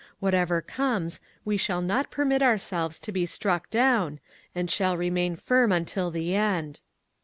Whatever 0.19 0.63
comes, 0.63 1.19
we 1.45 1.57
shall 1.57 1.79
not 1.79 2.09
permit 2.09 2.41
ourselves 2.41 2.97
to 2.97 3.11
be 3.11 3.27
struck 3.27 3.69
down, 3.69 4.19
and 4.55 4.67
shall 4.67 4.97
remain 4.97 5.35
firm 5.35 5.71
until 5.71 6.09
the 6.09 6.33
end." 6.33 6.79